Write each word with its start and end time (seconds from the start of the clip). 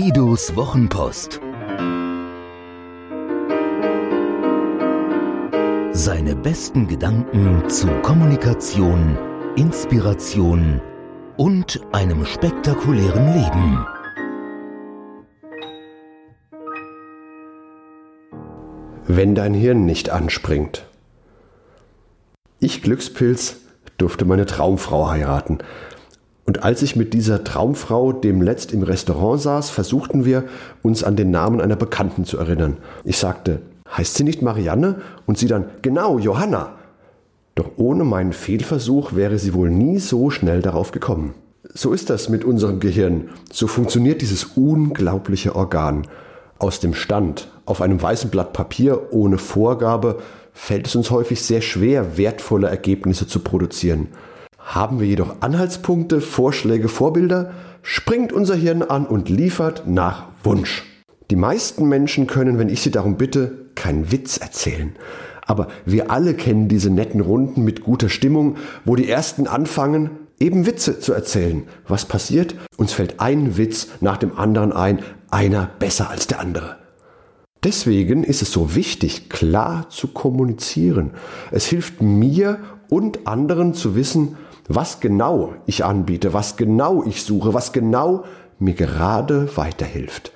Guidos 0.00 0.54
Wochenpost. 0.54 1.40
Seine 5.90 6.36
besten 6.36 6.86
Gedanken 6.86 7.68
zu 7.68 7.88
Kommunikation, 8.02 9.18
Inspiration 9.56 10.80
und 11.36 11.80
einem 11.90 12.24
spektakulären 12.26 13.32
Leben. 13.34 13.86
Wenn 19.08 19.34
dein 19.34 19.52
Hirn 19.52 19.84
nicht 19.84 20.10
anspringt. 20.10 20.86
Ich 22.60 22.82
Glückspilz 22.82 23.62
durfte 23.96 24.24
meine 24.24 24.46
Traumfrau 24.46 25.10
heiraten. 25.10 25.58
Und 26.48 26.62
als 26.62 26.80
ich 26.80 26.96
mit 26.96 27.12
dieser 27.12 27.44
Traumfrau 27.44 28.10
demletzt 28.10 28.72
im 28.72 28.82
Restaurant 28.82 29.38
saß, 29.38 29.68
versuchten 29.68 30.24
wir, 30.24 30.44
uns 30.80 31.04
an 31.04 31.14
den 31.14 31.30
Namen 31.30 31.60
einer 31.60 31.76
Bekannten 31.76 32.24
zu 32.24 32.38
erinnern. 32.38 32.78
Ich 33.04 33.18
sagte, 33.18 33.60
heißt 33.94 34.14
sie 34.14 34.24
nicht 34.24 34.40
Marianne? 34.40 35.02
Und 35.26 35.36
sie 35.36 35.46
dann, 35.46 35.66
genau, 35.82 36.18
Johanna. 36.18 36.72
Doch 37.54 37.72
ohne 37.76 38.04
meinen 38.04 38.32
Fehlversuch 38.32 39.14
wäre 39.14 39.38
sie 39.38 39.52
wohl 39.52 39.68
nie 39.68 39.98
so 39.98 40.30
schnell 40.30 40.62
darauf 40.62 40.90
gekommen. 40.90 41.34
So 41.74 41.92
ist 41.92 42.08
das 42.08 42.30
mit 42.30 42.46
unserem 42.46 42.80
Gehirn. 42.80 43.28
So 43.52 43.66
funktioniert 43.66 44.22
dieses 44.22 44.44
unglaubliche 44.44 45.54
Organ. 45.54 46.06
Aus 46.58 46.80
dem 46.80 46.94
Stand, 46.94 47.48
auf 47.66 47.82
einem 47.82 48.00
weißen 48.00 48.30
Blatt 48.30 48.54
Papier 48.54 49.12
ohne 49.12 49.36
Vorgabe, 49.36 50.16
fällt 50.54 50.86
es 50.86 50.96
uns 50.96 51.10
häufig 51.10 51.42
sehr 51.42 51.60
schwer, 51.60 52.16
wertvolle 52.16 52.68
Ergebnisse 52.68 53.26
zu 53.26 53.40
produzieren. 53.40 54.08
Haben 54.68 55.00
wir 55.00 55.06
jedoch 55.06 55.36
Anhaltspunkte, 55.40 56.20
Vorschläge, 56.20 56.88
Vorbilder, 56.88 57.52
springt 57.80 58.34
unser 58.34 58.54
Hirn 58.54 58.82
an 58.82 59.06
und 59.06 59.30
liefert 59.30 59.84
nach 59.86 60.24
Wunsch. 60.44 60.82
Die 61.30 61.36
meisten 61.36 61.88
Menschen 61.88 62.26
können, 62.26 62.58
wenn 62.58 62.68
ich 62.68 62.82
sie 62.82 62.90
darum 62.90 63.16
bitte, 63.16 63.70
keinen 63.76 64.12
Witz 64.12 64.36
erzählen. 64.36 64.94
Aber 65.46 65.68
wir 65.86 66.10
alle 66.10 66.34
kennen 66.34 66.68
diese 66.68 66.90
netten 66.90 67.22
Runden 67.22 67.64
mit 67.64 67.82
guter 67.82 68.10
Stimmung, 68.10 68.56
wo 68.84 68.94
die 68.94 69.08
ersten 69.08 69.46
anfangen, 69.46 70.10
eben 70.38 70.66
Witze 70.66 71.00
zu 71.00 71.14
erzählen. 71.14 71.62
Was 71.86 72.04
passiert? 72.04 72.54
Uns 72.76 72.92
fällt 72.92 73.20
ein 73.20 73.56
Witz 73.56 73.88
nach 74.02 74.18
dem 74.18 74.36
anderen 74.36 74.74
ein, 74.74 74.98
einer 75.30 75.70
besser 75.78 76.10
als 76.10 76.26
der 76.26 76.40
andere. 76.40 76.76
Deswegen 77.64 78.22
ist 78.22 78.42
es 78.42 78.52
so 78.52 78.74
wichtig, 78.74 79.30
klar 79.30 79.88
zu 79.88 80.08
kommunizieren. 80.08 81.12
Es 81.52 81.64
hilft 81.64 82.02
mir 82.02 82.58
und 82.90 83.26
anderen 83.26 83.72
zu 83.72 83.96
wissen, 83.96 84.36
was 84.68 85.00
genau 85.00 85.54
ich 85.66 85.84
anbiete, 85.84 86.32
was 86.32 86.56
genau 86.56 87.02
ich 87.04 87.22
suche, 87.22 87.54
was 87.54 87.72
genau 87.72 88.24
mir 88.58 88.74
gerade 88.74 89.56
weiterhilft. 89.56 90.32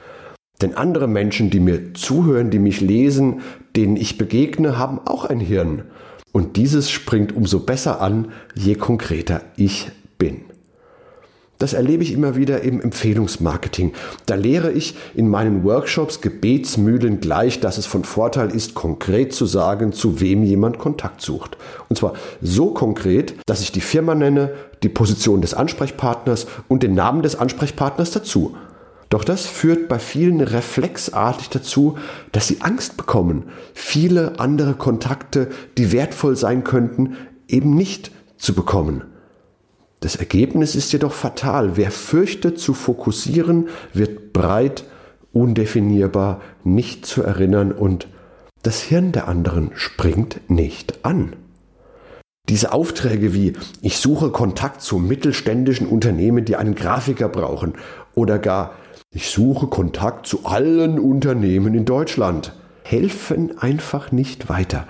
Denn 0.60 0.74
andere 0.74 1.08
Menschen, 1.08 1.50
die 1.50 1.60
mir 1.60 1.94
zuhören, 1.94 2.50
die 2.50 2.58
mich 2.58 2.80
lesen, 2.80 3.42
denen 3.76 3.96
ich 3.96 4.16
begegne, 4.16 4.78
haben 4.78 5.00
auch 5.04 5.24
ein 5.24 5.40
Hirn. 5.40 5.84
Und 6.32 6.56
dieses 6.56 6.90
springt 6.90 7.34
umso 7.36 7.60
besser 7.60 8.00
an, 8.00 8.32
je 8.54 8.74
konkreter 8.74 9.42
ich 9.56 9.90
bin. 10.18 10.51
Das 11.62 11.74
erlebe 11.74 12.02
ich 12.02 12.12
immer 12.12 12.34
wieder 12.34 12.62
im 12.62 12.80
Empfehlungsmarketing. 12.80 13.92
Da 14.26 14.34
lehre 14.34 14.72
ich 14.72 14.96
in 15.14 15.28
meinen 15.28 15.62
Workshops 15.62 16.20
Gebetsmühlen 16.20 17.20
gleich, 17.20 17.60
dass 17.60 17.78
es 17.78 17.86
von 17.86 18.02
Vorteil 18.02 18.50
ist, 18.50 18.74
konkret 18.74 19.32
zu 19.32 19.46
sagen, 19.46 19.92
zu 19.92 20.20
wem 20.20 20.42
jemand 20.42 20.80
Kontakt 20.80 21.22
sucht. 21.22 21.56
Und 21.88 21.94
zwar 21.94 22.14
so 22.40 22.70
konkret, 22.74 23.34
dass 23.46 23.60
ich 23.60 23.70
die 23.70 23.80
Firma 23.80 24.16
nenne, 24.16 24.52
die 24.82 24.88
Position 24.88 25.40
des 25.40 25.54
Ansprechpartners 25.54 26.48
und 26.66 26.82
den 26.82 26.94
Namen 26.94 27.22
des 27.22 27.36
Ansprechpartners 27.36 28.10
dazu. 28.10 28.56
Doch 29.08 29.22
das 29.22 29.46
führt 29.46 29.86
bei 29.86 30.00
vielen 30.00 30.40
reflexartig 30.40 31.48
dazu, 31.48 31.96
dass 32.32 32.48
sie 32.48 32.60
Angst 32.62 32.96
bekommen, 32.96 33.44
viele 33.72 34.40
andere 34.40 34.74
Kontakte, 34.74 35.46
die 35.78 35.92
wertvoll 35.92 36.34
sein 36.34 36.64
könnten, 36.64 37.16
eben 37.46 37.76
nicht 37.76 38.10
zu 38.36 38.52
bekommen. 38.52 39.04
Das 40.02 40.16
Ergebnis 40.16 40.74
ist 40.74 40.92
jedoch 40.92 41.12
fatal. 41.12 41.76
Wer 41.76 41.92
fürchtet 41.92 42.58
zu 42.58 42.74
fokussieren, 42.74 43.68
wird 43.94 44.32
breit, 44.32 44.82
undefinierbar, 45.32 46.40
nicht 46.64 47.06
zu 47.06 47.22
erinnern 47.22 47.70
und 47.70 48.08
das 48.64 48.82
Hirn 48.82 49.12
der 49.12 49.28
anderen 49.28 49.70
springt 49.74 50.50
nicht 50.50 51.04
an. 51.04 51.36
Diese 52.48 52.72
Aufträge 52.72 53.32
wie 53.32 53.52
ich 53.80 53.98
suche 53.98 54.30
Kontakt 54.30 54.82
zu 54.82 54.98
mittelständischen 54.98 55.86
Unternehmen, 55.86 56.44
die 56.44 56.56
einen 56.56 56.74
Grafiker 56.74 57.28
brauchen 57.28 57.74
oder 58.16 58.40
gar 58.40 58.72
ich 59.14 59.30
suche 59.30 59.68
Kontakt 59.68 60.26
zu 60.26 60.46
allen 60.46 60.98
Unternehmen 60.98 61.74
in 61.74 61.84
Deutschland 61.84 62.54
helfen 62.82 63.56
einfach 63.58 64.10
nicht 64.10 64.48
weiter. 64.48 64.88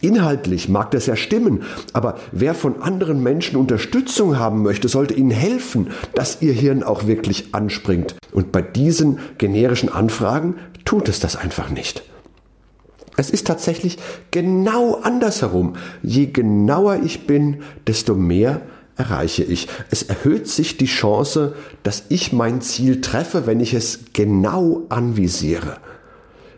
Inhaltlich 0.00 0.68
mag 0.68 0.92
das 0.92 1.06
ja 1.06 1.16
stimmen, 1.16 1.62
aber 1.92 2.18
wer 2.30 2.54
von 2.54 2.82
anderen 2.82 3.20
Menschen 3.22 3.56
Unterstützung 3.56 4.38
haben 4.38 4.62
möchte, 4.62 4.86
sollte 4.88 5.14
ihnen 5.14 5.32
helfen, 5.32 5.88
dass 6.14 6.40
ihr 6.40 6.52
Hirn 6.52 6.84
auch 6.84 7.06
wirklich 7.06 7.52
anspringt. 7.52 8.14
Und 8.32 8.52
bei 8.52 8.62
diesen 8.62 9.18
generischen 9.38 9.88
Anfragen 9.88 10.54
tut 10.84 11.08
es 11.08 11.18
das 11.18 11.34
einfach 11.34 11.70
nicht. 11.70 12.04
Es 13.16 13.30
ist 13.30 13.48
tatsächlich 13.48 13.98
genau 14.30 15.00
andersherum. 15.02 15.74
Je 16.04 16.26
genauer 16.26 17.00
ich 17.02 17.26
bin, 17.26 17.62
desto 17.88 18.14
mehr 18.14 18.62
erreiche 18.96 19.42
ich. 19.42 19.66
Es 19.90 20.04
erhöht 20.04 20.46
sich 20.46 20.76
die 20.76 20.86
Chance, 20.86 21.56
dass 21.82 22.04
ich 22.08 22.32
mein 22.32 22.60
Ziel 22.60 23.00
treffe, 23.00 23.46
wenn 23.46 23.58
ich 23.58 23.74
es 23.74 24.00
genau 24.12 24.82
anvisiere. 24.88 25.78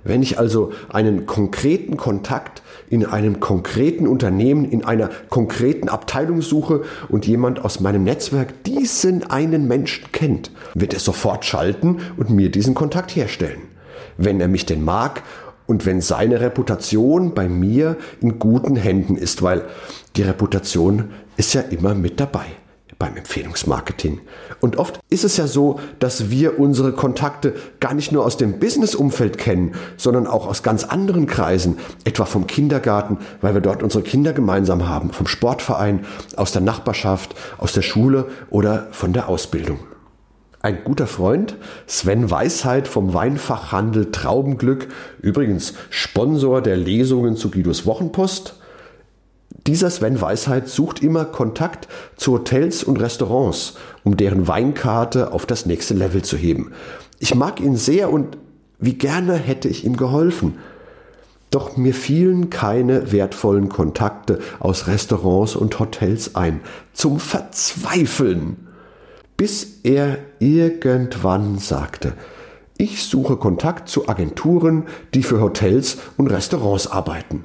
Wenn 0.05 0.22
ich 0.22 0.38
also 0.38 0.72
einen 0.88 1.27
konkreten 1.27 1.97
Kontakt 1.97 2.62
in 2.88 3.05
einem 3.05 3.41
konkreten 3.41 4.06
Unternehmen, 4.06 4.65
in 4.65 4.84
einer 4.84 5.11
konkreten 5.28 5.88
Abteilung 5.88 6.43
suche 6.43 6.83
und 7.09 7.27
jemand 7.27 7.65
aus 7.65 7.81
meinem 7.81 8.05
Netzwerk 8.05 8.65
diesen 8.65 9.31
einen 9.31 9.69
Menschen 9.69 10.10
kennt, 10.12 10.50
wird 10.75 10.94
er 10.94 11.00
sofort 11.00 11.44
schalten 11.44 11.99
und 12.16 12.31
mir 12.31 12.50
diesen 12.50 12.75
Kontakt 12.75 13.15
herstellen. 13.15 13.60
Wenn 14.16 14.41
er 14.41 14.49
mich 14.49 14.66
denn 14.66 14.84
mag 14.84 15.22
und 15.66 15.87
wenn 15.87 16.00
seine 16.00 16.41
Reputation 16.41 17.34
bei 17.34 17.49
mir 17.49 17.97
in 18.21 18.39
guten 18.39 18.77
Händen 18.77 19.16
ist, 19.16 19.43
weil 19.43 19.62
die 20.16 20.22
Reputation 20.22 21.10
ist 21.37 21.55
ja 21.55 21.60
immer 21.60 21.94
mit 21.94 22.19
dabei 22.19 22.47
beim 23.00 23.16
Empfehlungsmarketing. 23.16 24.21
Und 24.61 24.77
oft 24.77 25.00
ist 25.09 25.25
es 25.25 25.38
ja 25.38 25.49
so, 25.49 25.81
dass 25.99 26.31
wir 26.31 26.61
unsere 26.61 26.93
Kontakte 26.93 27.55
gar 27.81 27.94
nicht 27.94 28.12
nur 28.12 28.25
aus 28.25 28.37
dem 28.37 28.61
Businessumfeld 28.61 29.38
kennen, 29.38 29.75
sondern 29.97 30.28
auch 30.28 30.47
aus 30.47 30.62
ganz 30.62 30.84
anderen 30.84 31.27
Kreisen, 31.27 31.78
etwa 32.05 32.27
vom 32.27 32.47
Kindergarten, 32.47 33.19
weil 33.41 33.55
wir 33.55 33.62
dort 33.62 33.83
unsere 33.83 34.05
Kinder 34.05 34.33
gemeinsam 34.34 34.87
haben, 34.87 35.10
vom 35.10 35.27
Sportverein, 35.27 36.05
aus 36.37 36.53
der 36.53 36.60
Nachbarschaft, 36.60 37.34
aus 37.56 37.72
der 37.72 37.83
Schule 37.83 38.27
oder 38.50 38.89
von 38.93 39.15
der 39.15 39.28
Ausbildung. 39.28 39.81
Ein 40.62 40.84
guter 40.84 41.06
Freund, 41.06 41.56
Sven 41.87 42.31
Weisheit 42.31 42.87
vom 42.87 43.15
Weinfachhandel 43.15 44.10
Traubenglück, 44.10 44.89
übrigens 45.22 45.72
Sponsor 45.89 46.60
der 46.60 46.77
Lesungen 46.77 47.34
zu 47.34 47.50
Guidos 47.50 47.87
Wochenpost, 47.87 48.59
dieser 49.66 49.91
Sven 49.91 50.21
Weisheit 50.21 50.69
sucht 50.69 51.03
immer 51.03 51.25
Kontakt 51.25 51.88
zu 52.16 52.32
Hotels 52.32 52.82
und 52.82 53.00
Restaurants, 53.00 53.75
um 54.04 54.16
deren 54.16 54.48
Weinkarte 54.48 55.32
auf 55.32 55.47
das 55.47 55.66
nächste 55.66 55.94
Level 55.94 56.22
zu 56.22 56.37
heben. 56.37 56.72
Ich 57.19 57.34
mag 57.34 57.60
ihn 57.60 57.76
sehr 57.76 58.12
und 58.12 58.38
wie 58.78 58.94
gerne 58.94 59.34
hätte 59.34 59.69
ich 59.69 59.84
ihm 59.84 59.97
geholfen. 59.97 60.59
Doch 61.50 61.76
mir 61.76 61.95
fielen 61.95 62.48
keine 62.48 63.12
wertvollen 63.12 63.68
Kontakte 63.68 64.39
aus 64.60 64.86
Restaurants 64.86 65.57
und 65.57 65.78
Hotels 65.78 66.36
ein. 66.36 66.60
Zum 66.92 67.18
Verzweifeln. 67.18 68.68
Bis 69.36 69.80
er 69.83 70.18
irgendwann 70.39 71.59
sagte, 71.59 72.13
ich 72.78 73.04
suche 73.04 73.36
Kontakt 73.36 73.89
zu 73.89 74.09
Agenturen, 74.09 74.84
die 75.13 75.22
für 75.22 75.41
Hotels 75.41 75.98
und 76.16 76.28
Restaurants 76.28 76.86
arbeiten. 76.86 77.45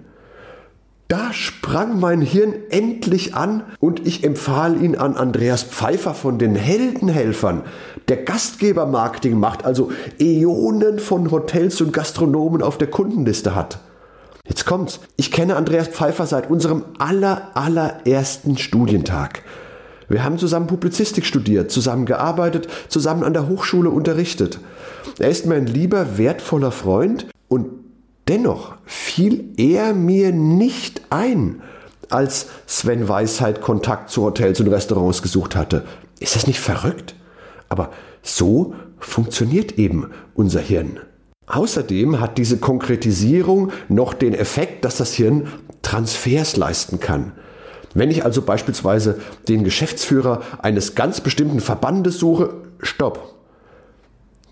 Da 1.07 1.33
sprang 1.33 1.99
mein 1.99 2.21
Hirn 2.21 2.53
endlich 2.71 3.35
an 3.35 3.61
und 3.79 4.07
ich 4.07 4.23
empfahl 4.23 4.81
ihn 4.81 4.95
an 4.95 5.15
Andreas 5.15 5.61
Pfeiffer 5.61 6.15
von 6.15 6.39
den 6.39 6.55
Heldenhelfern, 6.55 7.61
der 8.07 8.23
Gastgebermarketing 8.23 9.39
macht, 9.39 9.65
also 9.65 9.91
Äonen 10.19 10.97
von 10.97 11.29
Hotels 11.29 11.79
und 11.81 11.93
Gastronomen 11.93 12.63
auf 12.63 12.79
der 12.79 12.89
Kundenliste 12.89 13.53
hat. 13.53 13.79
Jetzt 14.47 14.65
kommt's. 14.65 14.99
Ich 15.15 15.31
kenne 15.31 15.55
Andreas 15.57 15.89
Pfeiffer 15.89 16.25
seit 16.25 16.49
unserem 16.49 16.83
aller, 16.97 17.51
allerersten 17.53 18.57
Studientag. 18.57 19.43
Wir 20.07 20.23
haben 20.23 20.39
zusammen 20.39 20.67
Publizistik 20.67 21.25
studiert, 21.25 21.69
zusammen 21.69 22.05
gearbeitet, 22.05 22.67
zusammen 22.89 23.23
an 23.23 23.33
der 23.33 23.47
Hochschule 23.47 23.91
unterrichtet. 23.91 24.59
Er 25.19 25.29
ist 25.29 25.45
mein 25.45 25.67
lieber, 25.67 26.17
wertvoller 26.17 26.71
Freund 26.71 27.27
und 27.47 27.84
Dennoch 28.27 28.73
fiel 28.85 29.53
er 29.57 29.93
mir 29.93 30.31
nicht 30.31 31.01
ein, 31.11 31.61
als 32.09 32.47
Sven 32.65 33.07
Weisheit 33.07 33.61
Kontakt 33.61 34.09
zu 34.09 34.23
Hotels 34.23 34.59
und 34.59 34.67
Restaurants 34.67 35.21
gesucht 35.21 35.55
hatte. 35.55 35.85
Ist 36.19 36.35
das 36.35 36.47
nicht 36.47 36.59
verrückt? 36.59 37.15
Aber 37.69 37.91
so 38.21 38.75
funktioniert 38.99 39.77
eben 39.77 40.11
unser 40.33 40.59
Hirn. 40.59 40.99
Außerdem 41.47 42.19
hat 42.19 42.37
diese 42.37 42.57
Konkretisierung 42.57 43.71
noch 43.87 44.13
den 44.13 44.33
Effekt, 44.33 44.83
dass 44.85 44.97
das 44.97 45.13
Hirn 45.13 45.47
Transfers 45.83 46.57
leisten 46.57 46.99
kann. 46.99 47.33
Wenn 47.93 48.09
ich 48.09 48.25
also 48.25 48.41
beispielsweise 48.41 49.21
den 49.47 49.63
Geschäftsführer 49.63 50.41
eines 50.61 50.95
ganz 50.95 51.21
bestimmten 51.21 51.59
Verbandes 51.59 52.17
suche, 52.17 52.53
stopp. 52.79 53.35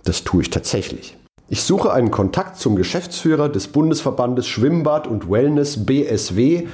Das 0.03 0.23
tue 0.23 0.43
ich 0.43 0.49
tatsächlich. 0.49 1.17
Ich 1.53 1.61
suche 1.61 1.93
einen 1.93 2.09
Kontakt 2.09 2.57
zum 2.57 2.75
Geschäftsführer 2.75 3.47
des 3.47 3.67
Bundesverbandes 3.67 4.47
Schwimmbad 4.47 5.05
und 5.05 5.29
Wellness 5.29 5.85
BSW. 5.85 6.65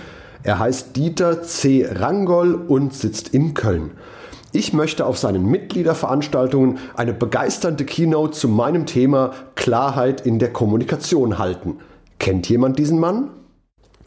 Er 0.44 0.58
heißt 0.58 0.96
Dieter 0.96 1.44
C. 1.44 1.86
Rangol 1.86 2.56
und 2.56 2.94
sitzt 2.94 3.28
in 3.34 3.54
Köln. 3.54 3.92
Ich 4.54 4.72
möchte 4.72 5.06
auf 5.06 5.18
seinen 5.18 5.46
Mitgliederveranstaltungen 5.48 6.78
eine 6.96 7.12
begeisternde 7.12 7.84
Keynote 7.84 8.32
zu 8.32 8.48
meinem 8.48 8.86
Thema 8.86 9.34
Klarheit 9.56 10.26
in 10.26 10.40
der 10.40 10.54
Kommunikation 10.54 11.38
halten. 11.38 11.80
Kennt 12.18 12.48
jemand 12.48 12.80
diesen 12.80 13.02
Mann? 13.02 13.32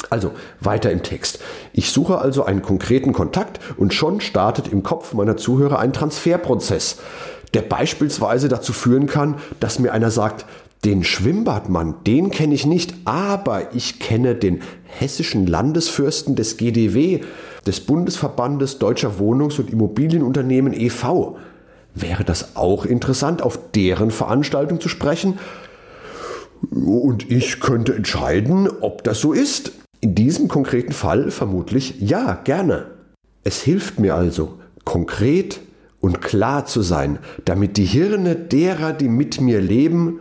Also 0.08 0.32
weiter 0.58 0.90
im 0.90 1.02
Text. 1.02 1.40
Ich 1.74 1.90
suche 1.90 2.16
also 2.16 2.44
einen 2.44 2.62
konkreten 2.62 3.12
Kontakt 3.12 3.60
und 3.76 3.92
schon 3.92 4.22
startet 4.22 4.68
im 4.68 4.82
Kopf 4.82 5.12
meiner 5.12 5.36
Zuhörer 5.36 5.78
ein 5.78 5.92
Transferprozess, 5.92 6.96
der 7.54 7.62
beispielsweise 7.62 8.48
dazu 8.48 8.72
führen 8.72 9.06
kann, 9.06 9.36
dass 9.60 9.78
mir 9.78 9.92
einer 9.92 10.10
sagt, 10.10 10.46
den 10.84 11.04
Schwimmbadmann, 11.04 11.94
den 12.06 12.30
kenne 12.30 12.54
ich 12.54 12.66
nicht, 12.66 12.94
aber 13.04 13.74
ich 13.74 14.00
kenne 14.00 14.34
den 14.34 14.62
hessischen 14.84 15.46
Landesfürsten 15.46 16.34
des 16.34 16.56
GDW, 16.56 17.20
des 17.66 17.80
Bundesverbandes 17.80 18.78
Deutscher 18.78 19.18
Wohnungs- 19.18 19.60
und 19.60 19.70
Immobilienunternehmen 19.70 20.72
e.V. 20.72 21.38
Wäre 21.94 22.24
das 22.24 22.56
auch 22.56 22.84
interessant, 22.84 23.42
auf 23.42 23.58
deren 23.74 24.10
Veranstaltung 24.10 24.80
zu 24.80 24.88
sprechen? 24.88 25.38
Und 26.70 27.30
ich 27.30 27.60
könnte 27.60 27.94
entscheiden, 27.94 28.68
ob 28.80 29.04
das 29.04 29.20
so 29.20 29.32
ist. 29.32 29.72
In 30.00 30.16
diesem 30.16 30.48
konkreten 30.48 30.92
Fall 30.92 31.30
vermutlich 31.30 32.00
ja, 32.00 32.34
gerne. 32.42 32.86
Es 33.44 33.62
hilft 33.62 34.00
mir 34.00 34.16
also, 34.16 34.58
konkret 34.84 35.60
und 36.00 36.20
klar 36.20 36.66
zu 36.66 36.82
sein, 36.82 37.18
damit 37.44 37.76
die 37.76 37.84
Hirne 37.84 38.34
derer, 38.34 38.92
die 38.92 39.08
mit 39.08 39.40
mir 39.40 39.60
leben, 39.60 40.20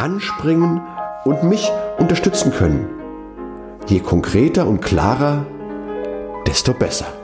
anspringen 0.00 0.80
und 1.24 1.44
mich 1.44 1.70
unterstützen 1.98 2.52
können. 2.52 2.88
Je 3.86 4.00
konkreter 4.00 4.66
und 4.66 4.80
klarer, 4.80 5.46
desto 6.46 6.72
besser. 6.72 7.19